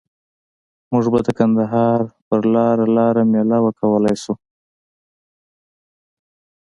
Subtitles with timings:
[0.91, 4.33] مونږ به د کندهار په لاره لار میله وکولای شو.